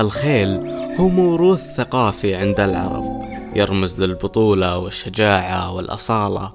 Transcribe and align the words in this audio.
الخيل 0.00 0.60
هو 1.00 1.08
موروث 1.08 1.66
ثقافي 1.76 2.34
عند 2.34 2.60
العرب 2.60 3.22
يرمز 3.56 4.00
للبطولة 4.00 4.78
والشجاعة 4.78 5.72
والأصالة 5.72 6.52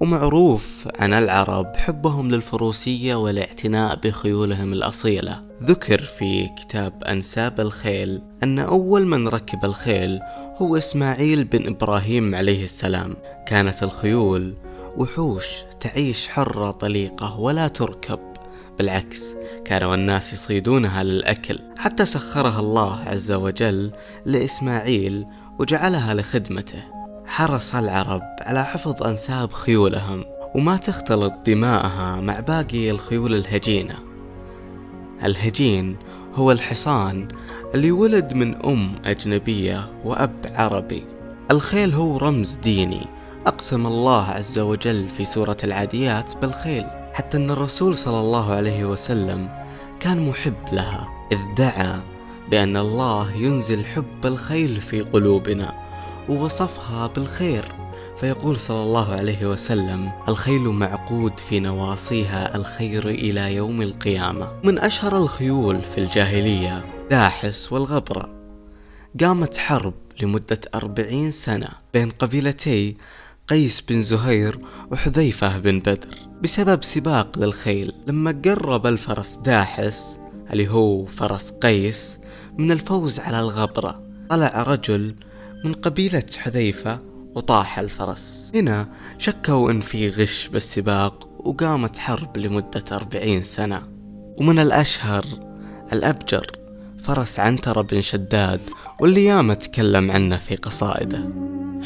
ومعروف 0.00 0.88
عن 0.98 1.12
العرب 1.12 1.66
حبهم 1.76 2.30
للفروسية 2.30 3.14
والاعتناء 3.14 3.96
بخيولهم 3.96 4.72
الأصيلة. 4.72 5.42
ذكر 5.62 6.00
في 6.00 6.48
كتاب 6.48 7.04
أنساب 7.04 7.60
الخيل 7.60 8.22
أن 8.42 8.58
أول 8.58 9.06
من 9.06 9.28
ركب 9.28 9.64
الخيل 9.64 10.20
هو 10.56 10.76
إسماعيل 10.76 11.44
بن 11.44 11.66
إبراهيم 11.66 12.34
عليه 12.34 12.64
السلام. 12.64 13.16
كانت 13.46 13.82
الخيول 13.82 14.54
وحوش 14.96 15.46
تعيش 15.80 16.28
حرة 16.28 16.70
طليقة 16.70 17.40
ولا 17.40 17.68
تركب. 17.68 18.29
بالعكس 18.80 19.34
كانوا 19.64 19.94
الناس 19.94 20.32
يصيدونها 20.32 21.02
للأكل. 21.02 21.58
حتى 21.78 22.06
سخرها 22.06 22.60
الله 22.60 23.00
عز 23.00 23.32
وجل 23.32 23.90
لإسماعيل 24.26 25.26
وجعلها 25.58 26.14
لخدمته. 26.14 26.82
حرص 27.26 27.74
العرب 27.74 28.22
على 28.40 28.64
حفظ 28.64 29.02
أنساب 29.02 29.52
خيولهم 29.52 30.24
وما 30.54 30.76
تختلط 30.76 31.34
دماءها 31.46 32.20
مع 32.20 32.40
باقي 32.40 32.90
الخيول 32.90 33.34
الهجينة. 33.34 33.94
الهجين 35.24 35.96
هو 36.34 36.52
الحصان 36.52 37.28
اللي 37.74 37.90
ولد 37.90 38.32
من 38.32 38.54
أم 38.64 38.92
أجنبية 39.04 39.90
وأب 40.04 40.36
عربي. 40.44 41.04
الخيل 41.50 41.94
هو 41.94 42.16
رمز 42.16 42.54
ديني 42.54 43.06
أقسم 43.46 43.86
الله 43.86 44.24
عز 44.24 44.58
وجل 44.58 45.08
في 45.08 45.24
سورة 45.24 45.56
العاديات 45.64 46.36
بالخيل. 46.36 46.99
حتى 47.20 47.36
أن 47.36 47.50
الرسول 47.50 47.96
صلى 47.96 48.20
الله 48.20 48.52
عليه 48.52 48.84
وسلم 48.84 49.48
كان 50.00 50.28
محب 50.28 50.54
لها 50.72 51.08
إذ 51.32 51.38
دعا 51.56 52.00
بأن 52.50 52.76
الله 52.76 53.32
ينزل 53.32 53.84
حب 53.84 54.26
الخيل 54.26 54.80
في 54.80 55.00
قلوبنا 55.00 55.74
ووصفها 56.28 57.06
بالخير. 57.06 57.64
فيقول 58.20 58.58
صلى 58.58 58.82
الله 58.82 59.14
عليه 59.14 59.46
وسلم 59.46 60.10
الخيل 60.28 60.60
معقود 60.60 61.32
في 61.48 61.60
نواصيها 61.60 62.56
الخير 62.56 63.08
إلى 63.08 63.54
يوم 63.54 63.82
القيامة. 63.82 64.48
من 64.64 64.78
أشهر 64.78 65.16
الخيول 65.16 65.82
في 65.82 65.98
الجاهلية 65.98 66.84
داحس 67.10 67.72
والغبرة 67.72 68.30
قامت 69.20 69.56
حرب 69.56 69.94
لمدة 70.22 70.60
أربعين 70.74 71.30
سنة 71.30 71.68
بين 71.94 72.10
قبيلتي 72.10 72.96
قيس 73.50 73.80
بن 73.80 74.02
زهير 74.02 74.58
وحذيفة 74.90 75.58
بن 75.58 75.78
بدر 75.78 76.16
بسبب 76.42 76.84
سباق 76.84 77.38
للخيل. 77.38 77.92
لما 78.06 78.40
قرب 78.44 78.86
الفرس 78.86 79.38
داحس 79.44 80.18
اللي 80.52 80.68
هو 80.68 81.06
فرس 81.06 81.50
قيس 81.50 82.18
من 82.58 82.70
الفوز 82.70 83.20
على 83.20 83.40
الغبرة 83.40 84.02
طلع 84.30 84.62
رجل 84.62 85.14
من 85.64 85.72
قبيلة 85.72 86.24
حذيفة 86.36 86.98
وطاح 87.34 87.78
الفرس. 87.78 88.50
هنا 88.54 88.88
شكوا 89.18 89.70
إن 89.70 89.80
في 89.80 90.08
غش 90.08 90.48
بالسباق 90.48 91.28
وقامت 91.46 91.98
حرب 91.98 92.36
لمدة 92.36 92.84
أربعين 92.92 93.42
سنة. 93.42 93.82
ومن 94.38 94.58
الأشهر 94.58 95.24
الأبجر 95.92 96.46
فرس 97.04 97.40
عنترة 97.40 97.82
بن 97.82 98.00
شداد 98.00 98.60
واللي 99.00 99.24
ياما 99.24 99.54
تكلم 99.54 100.10
عنه 100.10 100.36
في 100.36 100.56
قصائده. 100.56 101.28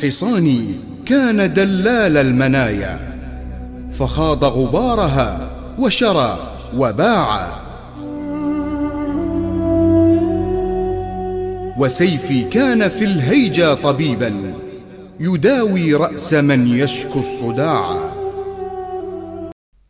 حصاني 0.03 0.75
كان 1.07 1.55
دلال 1.55 2.17
المنايا 2.17 3.15
فخاض 3.93 4.45
غبارها 4.45 5.51
وشرى 5.79 6.57
وباع. 6.77 7.61
وسيفي 11.79 12.45
كان 12.45 12.89
في 12.89 13.05
الهيجا 13.05 13.75
طبيبا 13.75 14.55
يداوي 15.21 15.95
رأس 15.95 16.35
من 16.35 16.69
يشكو 16.69 17.21
الصداع. 17.21 17.97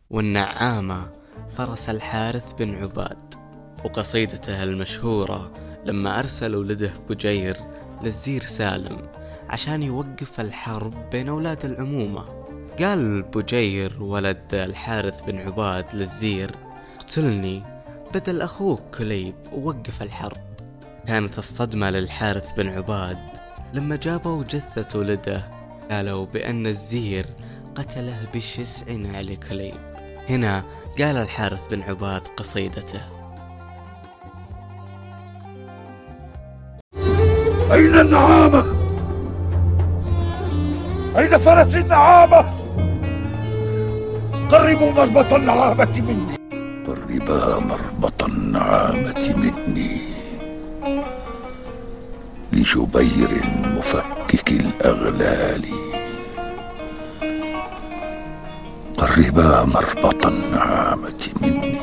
والنعامة 0.09 1.05
فرس 1.57 1.89
الحارث 1.89 2.43
بن 2.59 2.75
عباد 2.75 3.17
وقصيدته 3.85 4.63
المشهورة 4.63 5.51
لما 5.85 6.19
أرسل 6.19 6.55
ولده 6.55 6.91
بجير 7.09 7.57
للزير 8.03 8.41
سالم 8.41 8.97
عشان 9.49 9.83
يوقف 9.83 10.39
الحرب 10.39 11.09
بين 11.11 11.29
أولاد 11.29 11.65
العمومة. 11.65 12.45
قال 12.79 13.21
بجير 13.21 14.03
ولد 14.03 14.53
الحارث 14.53 15.25
بن 15.25 15.37
عباد 15.37 15.85
للزير 15.93 16.51
اقتلني 16.95 17.63
بدل 18.13 18.41
أخوك 18.41 18.81
كليب 18.97 19.35
ووقف 19.53 20.01
الحرب. 20.01 20.37
كانت 21.07 21.39
الصدمة 21.39 21.89
للحارث 21.89 22.53
بن 22.53 22.69
عباد. 22.69 23.17
لما 23.73 23.95
جابوا 23.95 24.43
جثة 24.43 24.99
ولده 24.99 25.51
قالوا 25.91 26.25
بأن 26.25 26.67
الزير 26.67 27.25
قتله 27.75 28.17
بشسع 28.33 28.85
على 28.89 29.35
كليب 29.35 29.75
هنا 30.29 30.63
قال 30.97 31.17
الحارث 31.17 31.67
بن 31.71 31.81
عباد 31.81 32.21
قصيدته. 32.21 33.24
أين 37.71 37.95
النعامة؟ 37.99 38.65
أين 41.17 41.37
فرس 41.37 41.75
النعامة؟ 41.75 42.45
قربوا 44.51 44.91
مربط 44.91 45.33
النعامة 45.33 46.03
مني 46.07 46.37
قربا 46.87 47.59
مربط 47.59 48.23
النعامة 48.23 49.33
مني 49.37 49.97
لجبير 52.53 53.41
مفكك 53.77 54.51
الأغلال 54.51 55.65
قربا 58.97 59.63
مربط 59.65 60.25
النعامة 60.25 61.27
مني 61.41 61.74